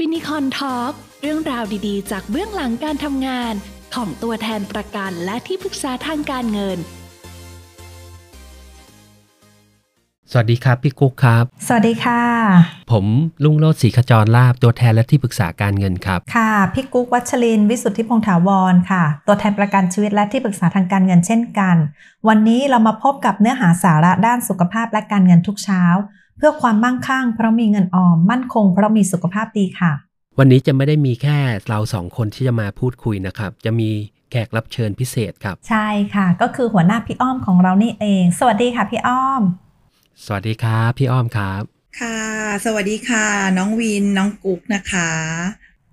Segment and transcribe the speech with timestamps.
[0.00, 0.92] Finicon Talk
[1.22, 3.54] เรื่องราวดีๆ จากเบื้องหลังการทำงาน
[3.94, 6.78] ของตัวแทนประกันและที่ปรึกษาทางการเงิน
[10.30, 12.22] สวัสดีครับพี่กุ๊กครับ สวัสดีค่ะ
[12.92, 13.04] ผม
[13.44, 21.76] ลุงโรศรีขจรลาบตัวแทนและที่ปรึกษาการเงินครับ ค่ะพี่กุ๊กวัชรินทร์วิสุทธิพงษ์ถาวรค่ะ ตัวแทนประกันชีวิตและที่ปรึกษาทางการเงินเช่นกัน
[22.28, 25.82] วันนี้เรามาพบกับเนื้อหาสาระด้านสุขภาพและการเงินทุกเช้า
[26.36, 29.92] เพื่อความมั่งคั่งเพราะมีเงินออมมั่นคง เพราะมีสุขภาพดีค่ะ
[30.38, 33.90] วันนี้จะไม่ได้มีแค่เราสองคนที่จะมาพูดคุยนะครับ จะมี
[34.30, 39.42] แขกรับเชิญพิเศษครับ ใช่ค่ะ ก็คือหัวหน้าพี่อ้อมของเรานี่เอง สวัสดีค่ะพี่อ้อม
[40.24, 41.62] สวัสดีครับพี่อ้อมครับ
[42.00, 42.20] ค่ะ
[42.64, 43.26] สวัสดีค่ะ
[43.58, 45.10] น้องวินน้องกุ๊กนะคะ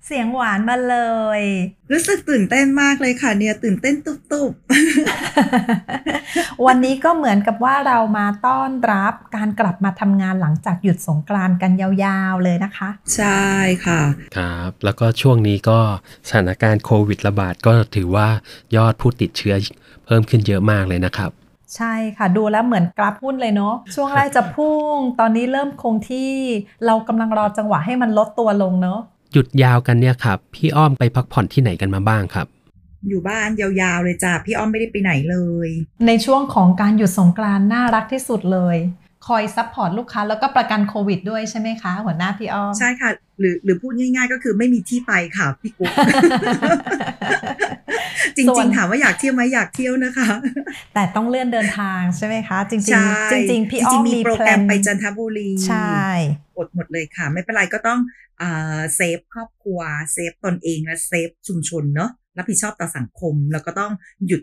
[0.08, 0.98] เสียงหวานมาเล
[1.40, 1.42] ย
[1.92, 4.52] รู้สึกตื่นเต้นมากเลยค่ะเนี่ยตื่นเต้นตุบ
[6.66, 13.48] วันนี้ก็เหมือนกับว่าเรามาต้อนรับการกลับมาทำงานหลังจากหยุดสงกรานต์กันยาวๆเลยนะคะๆใช่
[13.86, 14.02] ค่ะ
[14.38, 15.80] ครับ แล้วก็ช่วงนี้ก็
[16.28, 18.28] สถานการณ์โควิดระบาดก็ถือว่า
[18.76, 19.56] ยอดผู้ติดเชื้อ
[20.06, 21.32] เพิ่มขึ้นเยอะมากเลยนะครับ
[21.76, 26.32] ใช่ค่ะ ดูแล้วเหมือนกราฟหุ้นเลยเนาะช่วงแรกจะพุ่ง ตอนนี้เริ่มคงที่
[26.86, 29.00] เรากำลังรอจังหวะให้มันลดตัวลงเนาะ
[29.34, 32.48] หยุดยาวกันเนี่ยครับ พี่อ้อมไปพักผ่อนที่ไหนกันมาบ้างครับ
[33.08, 35.70] อยู่บ้านยาวๆเลยจ้ะพี่อ้อมไม่ได้ไปไหนเลย
[36.08, 38.78] ในช่วงของการหยุดสงกรานต์น่ารักที่สุดเลย
[39.28, 45.92] คอย support ลูกค้า แล้วก็ประกันโควิดด้วยใช่ไหมคะ หัวหน้าพี่อ้อม ใช่ค่ะ หรือหรือพูดง่าย ๆ ก็คือไม่มีที่ไปค่ะพี่กุ๊ก
[48.38, 50.30] ส่วนจริงๆ ถามว่าอยากเที่ยวไหมอยากเที่ยวนะคะ
[50.94, 55.98] แต่ต้องเลื่อนเดินทางใช่ไหมคะ จริงใช่ๆจริงๆพี่อ้อมจริงๆมีมี plan โปรแกรมไปจันทบุรีใช่
[56.58, 58.00] อดหมดเลยค่ะ ไม่เป็นไรก็ต้อง
[58.42, 59.80] อ่า save ครอบครัว
[60.14, 63.92] save ตนเองและ save ชุมชนเนาะรับผิดชอบต่อสังคม แล้วก็ต้อง
[64.28, 64.42] หยุด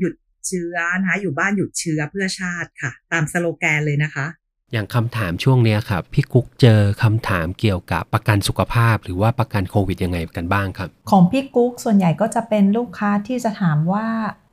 [0.00, 0.14] หยุด
[0.46, 4.26] เชื้อนะคะอยู่บ้านหยุดเชื้อเพื่อชาติค่ะ ตามสโลแกนเลยนะคะ
[4.72, 14.06] อย่างคำถามช่วงเนี้ยครับพี่กุ๊กเจอคำถามเกี่ยวกับประกันสุขภาพ หรือว่าประกันโควิดยังไงกันบ้างครับ ของพี่กุ๊กส่วนใหญ่ก็จะเป็นลูกค้าที่จะถามว่า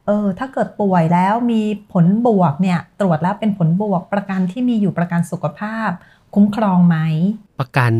[0.07, 1.61] เออถ้าเกิดป่วยแล้วมี
[1.93, 5.89] ผลบวกเนี่ยตรวจแล้วเป็นผลบวกประกันที่มีอยู่ประกันสุขภาพ
[6.35, 6.97] คุ้มครองไหม
[7.59, 7.93] ประกัน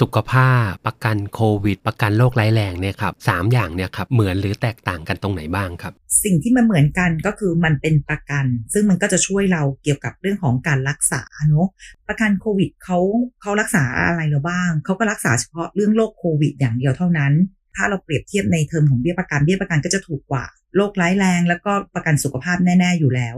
[0.00, 5.92] สุขภาพ ประกันโควิด ประกันโรคร้ายแรงเนี่ยครับสามอย่างเนี่ยครับเหมือนหรือแตกต่างกันตรงไหนบ้างครับ
[6.24, 11.68] สิ่งที่มันเหมือนกันก็คือมันเป็นประกัน ซึ่งมันก็จะช่วยเราเกี่ยวกับเรื่องของการรักษาเนอะ
[12.08, 12.98] ประกันโควิดเขา
[13.42, 17.32] เขารักษาอะไรเราบ้างเขาก็รักษาเฉพาะเรื่องโรคโควิด อย่างเดียวเท่านั้น
[17.76, 20.44] ถ้าเราเปรียบเทียบในเทอมของเบี้ยประกันเบี้ยประกันก็จะถูกกว่า
[20.76, 23.36] โรคร้ายแรง แล้วก็ประกันสุขภาพแน่ ๆอยู่แล้ว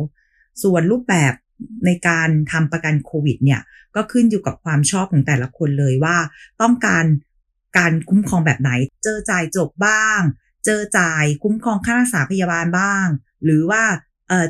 [0.62, 1.32] ส่วนรูปแบบ
[1.86, 3.60] ในการทำประกันโควิดเนี่ย
[3.96, 6.16] ก็ขึ้นอยู่กับความชอบของแต่ละคนเลยว่า
[6.62, 7.04] ต้องการ
[7.78, 8.70] การคุ้มครองแบบไหน
[9.04, 10.20] เจอจ่ายจบบ้าง
[10.64, 13.06] เจอจ่ายคุ้มครองค่ารักษาพยาบาลบ้าง
[13.44, 13.82] หรือว่า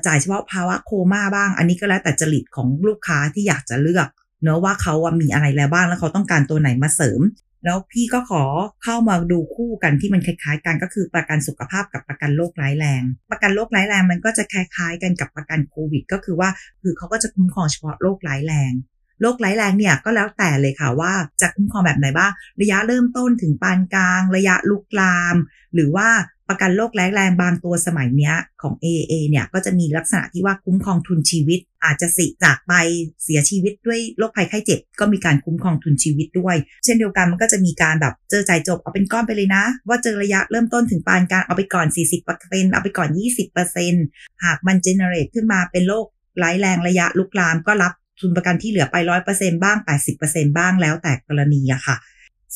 [0.06, 4.08] จ่ายเฉพาะภาวะโคม่าบ้าง อันนี้ก็แล้วแต่จริตของลูกค้าที่อยากจะเลือก
[4.42, 7.20] เนอะว่าเขาอะมีอะไรแล้วบ้างแล้วเขาต้องการตัวไหนมาเสริม
[7.66, 8.44] แล้วพี่ก็ขอ
[8.84, 16.50] เข้ามาดูคู่กันที่มันคล้ายๆ กันก็คือประกันสุขภาพกับประกันโรคร้ายแรง ประกันโรคร้ายแรงมันก็จะคล้ายๆ กันกับประกันโควิด ก็คือว่า
[16.82, 18.72] คือเขาก็จะคุ้มครองเฉพาะโรคร้ายแรง
[19.20, 25.36] โรคร้ายแรงเนี่ยก็แล้วแต่เลยค่ะว่าจะคุ้มครองแบบไหนบ้างระยะเริ่มต้นถึงปานกลาง ระยะลุกลาม
[25.74, 26.08] หรือว่า
[26.48, 32.72] ประกันโรคร้ายแรงบางตัวสมัยเนี้ยของ AA เนี่ยก็จะมีลักษณะที่ว่าคุ้มครองทุนชีวิต อาจจะสิจากไป
[33.24, 41.86] เสียชีวิตด้วยโรคภัยไข้เจ็บ ก็มีการคุ้มครองทุนชีวิตด้วย เช่นเดียวกันมันก็จะมีการแบบเจอจ่ายจบเอาเป็นก้อนไปเลยนะ ว่าเจอระยะเริ่มต้นถึงปานกลางเอาไปก่อน
[42.30, 43.08] 40%เอาไปก่อน
[43.76, 46.06] 20%หากมันเจเนเรตขึ้นมาเป็นโรค
[46.42, 48.96] ร้ายแรงระยะลุกลามก็รับทุนประกันที่เหลือไป
[49.30, 49.76] 100%บ้าง
[50.18, 51.96] 80%บ้างแล้วแต่กรณีอะค่ะ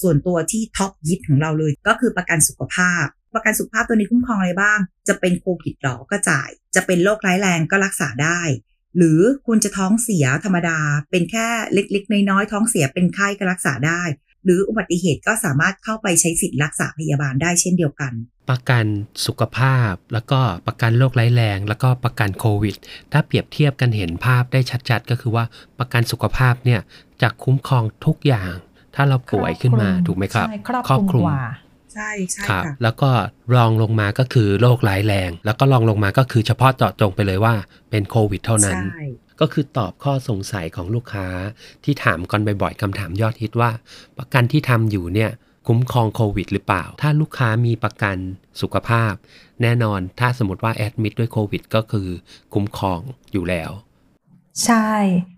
[0.01, 8.41] ส่วนตัวที่ท็อปยิทของเราเลยก็คือประกันสุขภาพ ประกันสุขภาพตัวนี้คุ้มครองอะไรบ้าง จะเป็นโควิดหรอก็จ่าย จะเป็นโรคร้ายแรงก็รักษาได้
[8.97, 10.79] หรือคุณจะท้องเสียธรรมดา
[11.11, 14.03] เป็นแค่เล็กๆน้อยๆท้องเสียเป็นไข้ก็รักษาได้
[14.45, 18.13] หรืออุบัติเหตุก็สามารถเข้าไปใช้สิทธิ์รักษาพยาบาลได้เช่นเดียวกัน
[18.51, 18.85] ประกัน
[19.27, 22.77] สุขภาพ แล้วก็ประกันโรคร้ายแรง แล้วก็ประกันโควิด
[23.13, 24.61] ถ้าเปรียบเทียบกันเห็นภาพได้
[24.91, 25.45] ชัด ๆ ก็คือว่า
[25.79, 26.81] ประกันสุขภาพเนี่ย
[27.23, 28.53] จะคุ้มครองทุกอย่าง
[28.95, 31.43] ถ้าเราป่วยขึ้นมาครอบคลุมถูกไหมครับใช่ครอบคลุมกว่า
[31.95, 33.11] ใช่ใช่ครับค่ะแล้วก็
[33.55, 37.55] รองลงมาก็คือโรคร้ายแรง แล้วก็รองลงมาก็คือเฉพาะเจาะจงไปเลยว่า
[37.91, 39.05] เป็นโควิด เท่านั้นใช่
[39.41, 41.27] ก็คือตอบข้อสงสัยของลูกค้า
[41.85, 43.71] ที่ถามกันบ่อยๆคำถามยอดฮิตว่า
[44.19, 45.31] ประกันที่ทำอยู่เนี่ย
[45.69, 48.17] คุ้มครองโควิดหรือเปล่า ถ้าลูกค้ามีประกัน
[48.61, 49.13] สุขภาพ
[49.63, 52.09] แน่นอนถ้าสมมติว่าแอดมิดด้วยโควิดก็คือ
[52.55, 53.01] คุ้มครอง
[53.33, 53.71] อยู่แล้ว
[54.65, 54.91] ใช่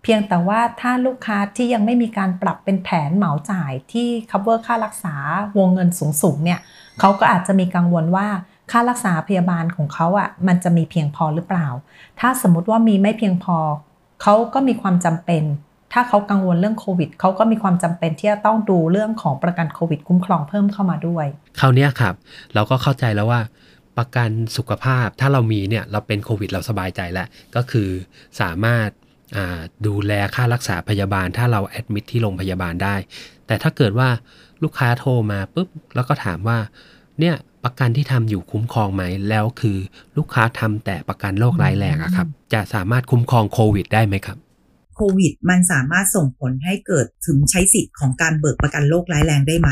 [0.03, 5.15] เพียงแต่ว่าถ้าลูกค้าที่ยังไม่มีการปรับเป็นแผนเหมาจ่ายที่ cover ค่ารักษา
[5.57, 5.89] วงเงิน
[6.21, 6.59] สูงๆเนี่ย
[6.99, 8.27] เขาก็อาจจะมีกังวลว่า
[8.71, 11.67] ค่ารักษาพยาบาลของเขาอะมันจะมีเพียงพอหรือเปล่า
[12.19, 13.57] ถ้าสมมติว่ามีไม่เพียงพอ
[14.21, 15.43] เขาก็มีความจำเป็น
[15.93, 21.25] ถ้าเขากังวลเรื่องโควิดเขาก็มีความจำเป็นที่จะต้องดูเรื่องของประกันโควิดคุ้มครองเพิ่มเข้ามาด้วย
[21.59, 22.15] คราวนี้ครับ
[22.53, 23.41] เราก็เข้าใจแล้วว่า
[23.97, 27.89] ประกันสุขภาพถ้าเรามีเนี่ยเราเป็นโควิดเราสบายใจแล้ว ก็คือ
[28.41, 28.89] สามารถ
[29.87, 32.95] ดูแลค่ารักษาพยาบาล ถ้าเราแอดมิทที่โรงพยาบาลได้
[33.47, 34.09] แต่ถ้าเกิดว่า
[34.63, 36.57] ลูกค้าโทรมาปุ๊บแล้วก็ถามว่า
[37.19, 39.77] เนี่ยประกันที่ทำอยู่คุ้มครองไหมแล้วคือ
[40.17, 44.37] ลูกค้าทำแต่ประกันโรคร้ายแรงอะครับ จะสามารถคุ้มครองโควิดได้ไหมครับ
[44.95, 49.69] โควิด มันสามารถส่งผลให้เกิดถึงใช้สิทธิ์ของการเบิกประกันโรคร้ายแรงได้ไหม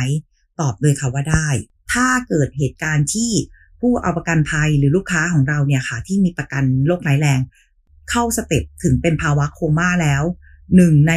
[0.60, 1.48] ตอบเลยค่ะว่าได้
[1.94, 3.32] ถ้าเกิดเหตุการณ์ที่
[3.80, 7.40] ผู้เอาประกันภัยหรือลูกค้าของเราเนี่ยค่ะที่มีประกันโรคร้ายแรง
[8.10, 10.24] เข้าสเต็ปถึงเป็นภาวะโคม่าแล้ว
[10.76, 11.14] หนึ่งใน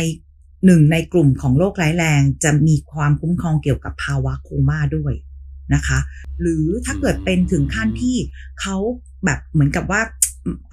[0.66, 5.14] หนึ่งในกลุ่มของโรคร้ายแรงจะมีความคุ้มครองเกี่ยวกับภาวะโคม่าด้วย
[5.74, 5.98] นะคะ
[6.40, 8.16] หรือถ้าเกิดเป็นถึงขั้นที่
[8.60, 8.76] เขา
[9.24, 10.00] แบบเหมือนกับว่า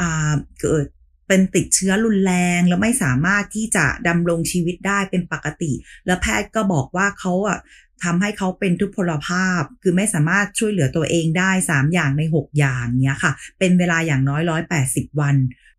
[0.02, 0.86] อ่าเกิด
[1.34, 5.72] เป็นติดเชื้อรุนแรง แล้วไม่สามารถที่จะดำรงชีวิตได้เป็นปกติ
[6.06, 7.60] แล้วแพทย์ก็บอกว่าเขาอะ
[8.04, 14.42] ทำให้เขาเป็นทุพพลภาพ คือไม่สามารถช่วยเหลือตัวเองได้ 3 อย่างใน 6 อย่างเนี้ยค่ะ เป็นเวลาอย่างน้อย
[14.82, 15.36] 180 วัน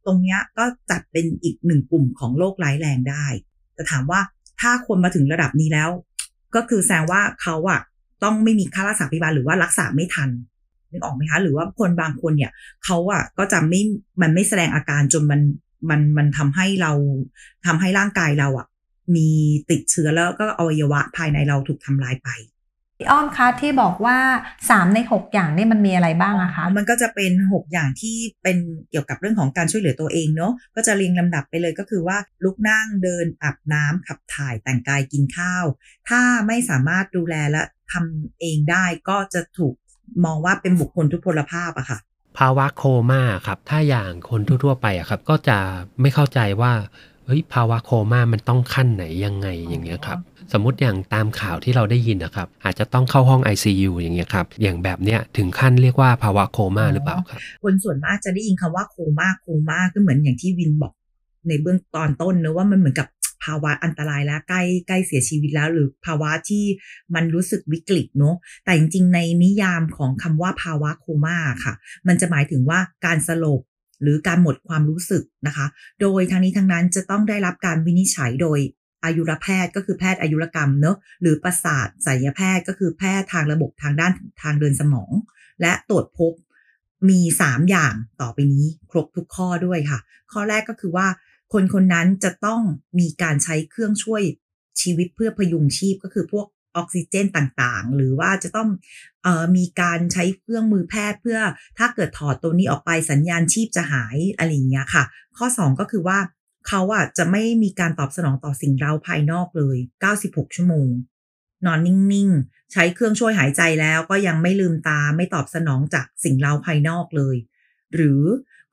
[0.07, 3.27] ตรงเนี้ยก็จัดเป็นอีกหนึ่งกลุ่มของโรคร้ายแรงได้
[3.75, 4.21] แต่ถามว่า
[4.61, 5.91] ถ้าคนมาถึงระดับนี้แล้ว
[6.55, 7.81] ก็คือแสดงว่าเขาอะ
[8.25, 10.31] ต้องไม่มีค่ารักษาพยาบาลหรือว่ารักษาไม่ทัน
[10.93, 12.53] นึกออกไหมคะ หรือว่าคนบางคนเนี่ย
[12.85, 13.83] เขาอะก็จะไม่
[14.23, 15.41] มันไม่แสดงอาการจนมัน
[15.91, 16.93] มันมันทำให้เรา
[17.67, 18.67] ทำให้ร่างกายเราอะ
[19.17, 19.29] มี
[19.71, 22.31] ติดเชื้อแล้วก็อวัยวะภายในเราถูกทำลายไป
[22.99, 24.19] พี่อ้อมคะที่บอกว่า
[24.61, 28.59] 3 ใน 6 อย่างนี่มันมีอะไรบ้างอะคะมันก็จะเป็น 6 อย่างที่เป็น
[28.91, 35.65] เกี่ยวกับเรื่องของการช่วยเหลือตัวเองเนาะก็จะเรียงลำดับไปเลยก็คือว่าลุกนั่งเดินอาบน้ำขับถ่ายแต่งกายกินข้าว
[36.09, 37.63] ถ้าไม่สามารถดูแลและ
[37.93, 39.75] ทำเองได้ก็จะถูก
[40.25, 41.99] มองว่าเป็นบุคคลทุพพลภาพอะค่ะ
[42.39, 45.59] ภาวะโคม่าครับ ถ้าอย่างคนทั่วๆไปอะครับ ก็จะ
[46.01, 46.73] ไม่เข้าใจว่า
[47.27, 50.19] เฮ้ยภาวะโคม่ามันต้องขั้นไหนยังไงอย่างเงี้ยครับ
[50.53, 60.93] สมมติอย่างตามข่าวที่เราได้ยินนะครับ อาจจะต้องเข้าห้อง ICU อย่างเงี้ยครับ อย่างแบบเนี้ยถึงขั้นเรียกว่าภาวะโคม่าหรือเปล่าครับ คนส่วนมากจะได้ยินคำว่าโคม่าโคม่าก็เหมือนอย่างที่วินบอก
[61.49, 63.07] ในเบื้องตอนต้นเนอะว่ามันเหมือนกับ
[63.45, 66.65] ภาวะอันตรายแล้วใกล้ใกล้เสียชีวิตแล้ว หรือภาวะที่
[67.15, 71.75] มันรู้สึกวิกฤตเนอะแต่จริงๆ ในนิยามของคำว่าภาวะโคม่าค่ะ
[72.09, 73.61] มันจะหมายถึงว่าการสลบ
[74.03, 75.67] หรือการหมดความรู้สึกนะคะ
[76.01, 78.59] โดยทั้งนี้ทั้งนั้นจะต้องได้รับการวินิจฉัยโดย
[79.05, 84.13] อายุรแพทย์ก็คือแพทย์อายุรกรรมเนอะหรือประสาทศัลยแพทย์ก็คือแพทย์ทางระบบทางด้าน
[84.43, 85.13] ทางเดินสมอง
[85.61, 86.33] และตรวจพบ
[87.09, 89.99] มี 3 อย่างต่อไปนี้ครบทุกข้อด้วยค่ะ
[90.33, 91.07] ข้อแรกก็คือว่า
[91.53, 92.63] คนคนนั้นจะต้อง
[92.99, 94.23] มีการใช้เครื่องช่วย
[94.81, 96.47] ชีวิตเพื่อพยุงชีพก็คือพวก
[96.77, 98.69] ออกซิเจนต่างๆ หรือว่าจะต้อง
[99.27, 101.41] ออมีการใช้เครื่องมือแพทย์เพื่อ
[101.79, 105.05] ถ้าเกิดถอดตัวนี้ออกไปสัญญาณชีพจะหายอะไรอย่างเงี้ยค่ะ
[105.37, 106.19] ข้อ 2 ก็คือว่า
[106.69, 109.77] เขาอะจะไม่มีการตอบสนองต่อสิ่งเร้าภายนอกเลย
[110.17, 110.89] 96 ชั่วโมง
[111.67, 117.37] นอนนิ่งๆ ใช้เครื่องช่วยหายใจแล้วก็ยังไม่ลืมตาไม่ตอบสนองจากสิ่งเร้าภายนอกเลย
[117.95, 118.23] หรือ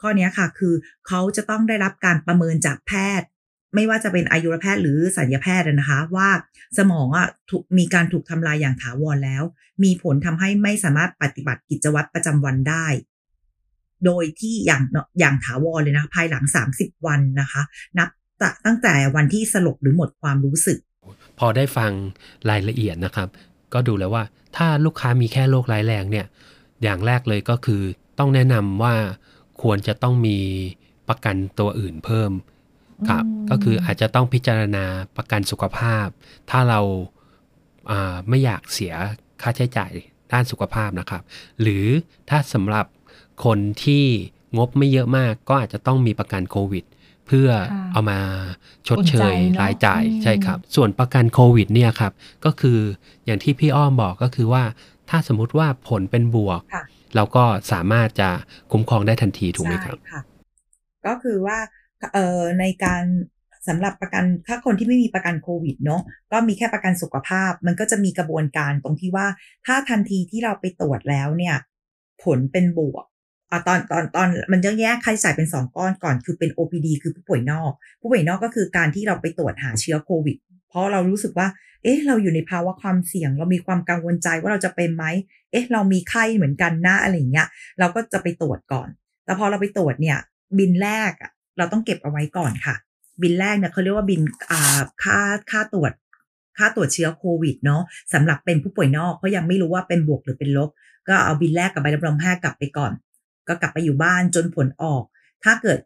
[0.01, 0.73] ข้อนี้ค่ะคือ
[1.07, 3.27] เขาจะต้องได้รับการประเมินจากแพทย์
[3.75, 6.29] ไม่ว่าจะเป็นอายุรแพทย์หรือสัญญาแพทย์นะคะ ว่า
[6.77, 9.43] สมองอะถูกมีการถูกทำลายอย่างถาวรแล้ว
[9.83, 12.87] มีผลทำให้ไม่สามารถปฏิบัติกิจวัตรประจำวันได้
[14.05, 14.83] โดยที่อย่าง
[15.19, 17.61] อย่างถาวรเลยนะภายหลัง 30 วันนะคะ
[17.97, 18.09] นับ
[18.65, 20.79] ตั้งแต่วันที่สลบหรือหมดความรู้สึก
[21.39, 21.91] พอได้ฟัง
[22.49, 23.27] รายละเอียดนะครับ
[23.73, 24.23] ก็ดูแล้วว่า
[24.57, 26.25] ถ้าลูกค้ามีแค่โรคร้ายแรงเนี่ย
[26.83, 27.81] อย่างแรกเลยก็คือ
[28.19, 28.95] ต้องแนะนำว่า
[29.61, 30.39] ควรจะต้องมี
[31.09, 32.31] ประกันตัวอื่นเพิ่ม
[33.09, 34.85] ครับอืมก็คืออาจจะต้องพิจารณา
[35.18, 36.07] ประกันสุขภาพ
[36.49, 36.81] ถ้าเรา
[37.92, 38.94] อ่าไม่อยากเสีย
[39.42, 39.92] ค่าใช้จ่าย
[40.31, 41.23] ด้านสุขภาพนะครับ
[41.61, 41.85] หรือ
[42.30, 42.85] ถ้าสำหรับ
[43.45, 44.06] คนที่
[44.57, 46.85] งบไม่เยอะมากก็อาจจะต้องมีประกันโควิด
[47.28, 48.19] เพื่อค่ะเอามา
[48.87, 52.13] ชดเชยอุ่นใจเนอะรายจ่ายอืมใช่ครับ ส่วนประกันโควิดเนี่ยครับ
[52.45, 52.80] ก็คือ
[53.25, 54.63] อย่างที่พี่อ้อมบอกก็คือว่า
[55.09, 56.83] ถ้าสมมุติว่าผลเป็นบวกค่ะ
[57.16, 58.30] เราก็สามารถจะ
[58.71, 60.21] คุ้มครองได้ทันทีถูกไหมครับใช่ค่ะ
[61.06, 61.57] ก็คือว่า
[62.13, 63.04] เอ่อในการ
[63.68, 66.01] สำหรับประกันถ้าคนที่ไม่มีประกันโควิดเนาะ
[66.31, 69.28] ก็มีแค่ประกันสุขภาพ มันก็จะมีกระบวนการตรงที่ว่า
[69.66, 71.56] ถ้าทันทีที่เราไปตรวจแล้วเนี่ย
[72.23, 73.06] ผลเป็นบวก
[73.51, 80.37] อะตอนตอนตอนมันจะแยกค่าใช้จ่ายเป็นสองก้อนก่อนคือเป็น OPD คือผู้ป่วยนอก ผู้ป่วยนอกก็คือการที่เราไปตรวจหาเชื้อโควิด
[80.69, 81.47] เพราะเรารู้สึกว่า
[81.83, 85.06] เอ๊ะ เราอยู่ในภาวะความเสี่ยง เรามีความกังวลใจว่าเราจะเป็นไหม
[85.51, 87.47] เอ๊ะ เรามีไข้เหมือนกันนะอะไรอย่างเงี้ย
[87.79, 88.87] เราก็จะไปตรวจก่อน
[89.25, 90.18] แต่พอเราไปตรวจเนี่ย
[90.59, 92.75] บินแรกอะเราต้องเก็บเอาไว้ก่อนค่ะ
[93.21, 95.19] บินแรกเนี่ยเขาเรียกว่าบินอ่าค่า
[95.51, 95.91] ค่าตรวจ
[96.57, 97.81] ค่าตรวจเชื้อโควิดเนาะ
[98.13, 100.69] สำหรับเป็นผู้ป่วยนอกเพราะยังไม่รู้ว่าเป็นบวกหรือเป็นลบ
[101.07, 102.91] ก็เอาบินแรกกับใบรับรองแพทย์กลับไปก่อน
[103.47, 105.03] ก็กลับไปอยู่บ้านจนผลออก
[105.44, 105.79] ถ้าเกิด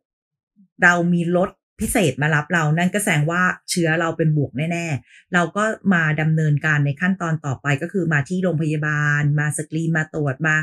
[0.83, 1.49] เรามีลด
[1.79, 5.63] พิเศษมารับเรานั่นก็แสดงว่าเชื้อเราเป็นบวกแน่ๆ เราก็
[5.93, 10.55] มาดำเนินการในขั้นตอนต่อไปก็คือมาที่โรงพยาบาล มาสกรีนมาตรวจมา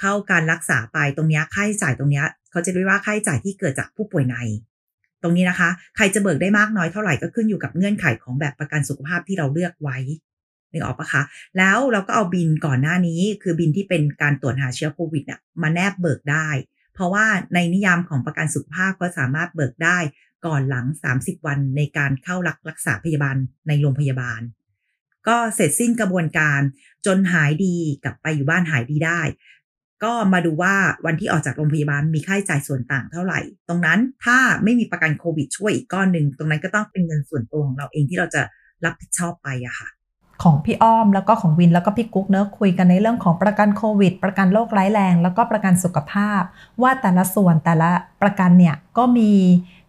[0.00, 4.36] เข้าการรักษาไปตรงนี้ค่าใช้จ่ายตรงนี้เขาจะเรียกว่าค่าใช้จ่ายที่เกิดจากผู้ป่วยใน
[5.22, 9.98] ตรงนี้นะคะ ใครจะเบิกได้มากน้อยเท่าไหร่ก็ขึ้นอยู่กับเงื่อนไขของแบบประกันสุขภาพที่เราเลือกไว้
[10.72, 11.22] นึกออกปะคะ
[11.58, 16.48] แล้วเราก็เอาบินก่อนหน้านี้ คือบินที่เป็นการตรวจหาเชื้อโควิดเนี่ยมาแนบเบิกได้
[16.94, 19.98] เพราะว่าในนิยามของประกันสุขภาพก็สามารถเบิกได้
[20.46, 20.86] ก่อนหลัง
[21.18, 23.36] 30 วันในการเข้ารักรักษาพยาบาล
[23.68, 24.40] ในโรงพยาบาล
[25.28, 26.60] ก็เสร็จสิ้นกระบวนการ
[27.06, 29.20] จนหายดีกลับไปอยู่บ้านหายดีได้
[30.04, 30.74] ก็มาดูว่า
[31.06, 38.42] วันที่ออกจากโรงพยาบาลมีค่าใช้จ่ายส่วนต่างเท่าไหร่ ตรงนั้นถ้าไม่มีประกันโควิดช่วยอีกก้อนหนึ่งตรงนั้นก็ต้องเป็นเงินส่วนตัวของเราเองที่เราจะ
[38.84, 39.88] รับผิดชอบไปอะค่ะ
[40.42, 46.42] ของพี่อ้อมแล้วก็ของวินแล้วก็พี่กุ๊กเนอะคุยกันในเรื่องของประกันโควิด ประกันโรคร้ายแรง แล้วก็ประกันสุขภาพ
[46.82, 47.90] ว่าแต่ละส่วนแต่ละ
[48.22, 49.32] ประกันเนี่ยก็มี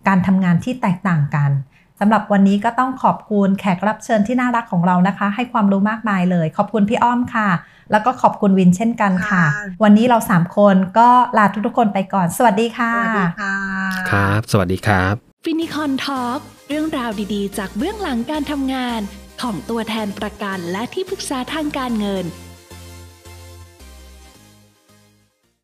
[0.07, 1.51] การทำงานที่แตกต่างกัน
[1.99, 7.49] สำหรับวันนี้ก็ต้องขอบคุณแขกรับเชิญที่น่ารักของเรานะคะ ให้ความรู้มากมายเลย ขอบคุณพี่อ้อมค่ะ
[7.91, 13.55] แล้วก็ขอบคุณวินเช่นกันค่ะค่ะ วันนี้เราสามคนก็ลาทุกๆคนไปก่อน สวัสดีค่ะ สวัสดีค่ะ
[14.11, 16.39] ครับ สวัสดีครับ Finicon Talk
[16.69, 19.01] เรื่องราวดีๆ จากเบื้องหลังการทำงาน
[19.41, 22.25] ของตัวแทนประกันและที่ปรึกษาทางการเงิน